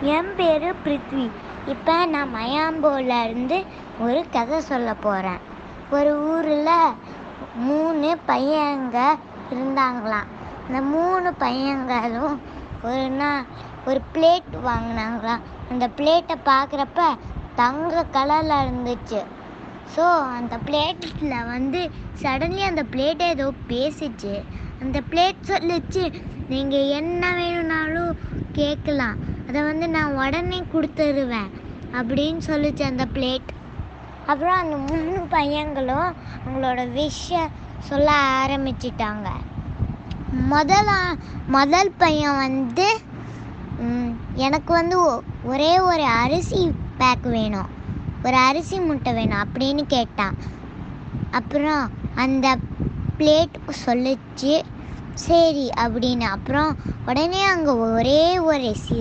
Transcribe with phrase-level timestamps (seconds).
[0.00, 1.30] என் பேர் பிருத்வி.
[1.66, 3.64] இப்போ நான் மயாம்போல இருந்து
[3.98, 5.40] ஒரு கதை சொல்ல போகிறேன்
[5.90, 6.96] ஒரு ஊரில்
[7.54, 8.98] மூணு பையங்க
[9.50, 10.28] இருந்தாங்களாம்.
[10.66, 12.40] இந்த மூணு பையங்களும்
[12.82, 13.44] ஒரு நாள்
[13.84, 15.44] ஒரு பிளேட் வாங்கினாங்களாம்.
[15.70, 17.02] அந்த பிளேட்டை பார்க்குறப்ப
[17.54, 19.20] தங்க கலரில் இருந்துச்சு.
[19.96, 20.04] ஸோ
[20.38, 21.90] அந்த பிளேட்டில் வந்து
[22.22, 24.44] சடன்லி அந்த பிளேட்டை ஏதோ பேசிச்சு.
[24.80, 28.18] அந்த பிளேட் சொல்லிச்சு நீங்கள் என்ன வேணும்னாலும்
[28.52, 29.16] கேட்கலாம்.
[29.48, 31.50] அதை வந்து நான் உடனே கொடுத்துருவேன்
[31.92, 33.48] அப்படின்னு சொல்லிச்சு அந்த பிளேட்
[34.26, 36.14] அப்புறம் அந்த மூணு பையங்களும்
[36.46, 38.10] அவங்களோட விஷ சொல்ல
[38.46, 39.28] ஆரம்பிச்சிட்டாங்க.
[40.50, 40.90] முதல்ல
[41.46, 42.88] முதல் பையன் வந்து
[44.46, 46.60] எனக்கு வந்து ஒ- ஒரே ஒரு அரிசி
[46.98, 47.68] பேக் வேணும்.
[48.24, 50.36] ஒரு அரிசி முட்டை வேணும் அப்படின்னு கேட்டான்.
[51.30, 52.56] அப்புறம் அந்த
[53.18, 53.56] பிளேட்
[53.86, 54.54] சொல்லிச்சு.
[55.14, 56.26] சரி அப்படின்னு.
[56.36, 56.76] அப்புறம்
[57.06, 58.98] உடனே அங்கே ஒரே ஒரு சி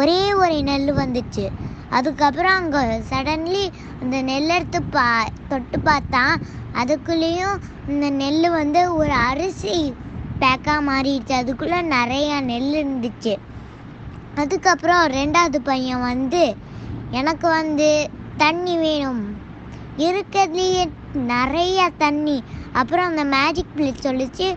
[0.00, 1.44] ஒரே ஒரு நெல் வந்துச்சு.
[1.90, 3.62] அதுக்கப்புறம் அங்கே சடன்லி
[4.02, 5.04] அந்த நெல் எடுத்து பா
[5.48, 6.22] தொட்டு பார்த்தா
[6.80, 7.56] அதுக்குள்ளேயும்
[7.88, 9.76] இந்த நெல் வந்து ஒரு அரிசி
[10.40, 11.32] பேக்காக மாறிடுச்சு.
[11.32, 13.34] அதுக்குள்ளே நிறையா நெல் இருந்துச்சு.
[14.34, 16.42] அதுக்கப்புறம் ரெண்டாவது பையன் வந்து
[17.10, 17.88] எனக்கு வந்து
[18.36, 19.22] தண்ணி வேணும்.
[20.06, 20.84] இருக்கிறதுலேயே
[21.34, 22.38] நிறையா தண்ணி.
[22.72, 24.48] அப்புறம் அந்த மேஜிக் பிளேட் சொல்லிச்சு.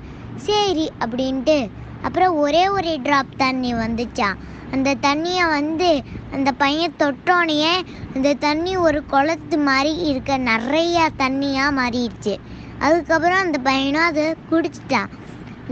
[0.48, 1.58] சரி அப்படின்ட்டு
[2.02, 4.40] அப்புறம் ஒரே ஒரு ட்ராப் தண்ணி வந்துச்சான்
[4.72, 5.90] அந்த தண்ணியை வந்து
[6.32, 7.74] அந்த பையன் தொட்டோனையே
[8.16, 12.34] அந்த தண்ணி ஒரு குளத்து மாதிரி இருக்க நிறையா தண்ணியாக மாறிடுச்சு.
[12.80, 15.10] அதுக்கப்புறம் அந்த பையனும் அதை குடிச்சிட்டான்.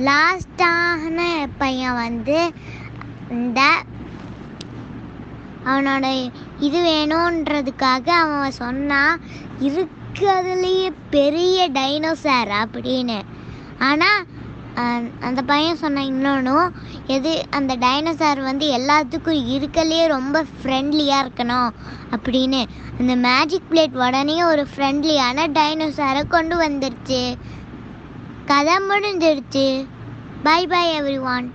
[0.07, 1.19] லாஸ்டான
[1.57, 2.37] பையன் வந்து
[3.29, 3.61] இந்த
[5.65, 6.07] அவனோட
[6.59, 9.21] இது வேணுன்றதுக்காக அவன் சொன்னான்
[9.67, 13.19] இருக்கிறதுலேயே பெரிய டைனோசர் அப்படின்னு.
[13.79, 14.21] ஆனால்
[15.19, 16.73] அந்த பையன் சொன்ன இன்னொன்றும்
[17.07, 21.69] எது அந்த டைனோசார் வந்து எல்லாத்துக்கும் இருக்கலையே ரொம்ப ஃப்ரெண்ட்லியாக இருக்கணும்
[22.11, 22.65] அப்படின்னு.
[22.99, 27.21] அந்த மேஜிக் பிளேட் உடனே ஒரு ஃப்ரெண்ட்லியான டைனோசாரை கொண்டு வந்துருச்சு.
[28.45, 29.67] கதை முடிஞ்சிருச்சு.
[30.43, 31.47] By by every one